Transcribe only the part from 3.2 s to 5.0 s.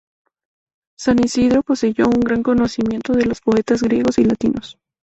los poetas griegos y latinos.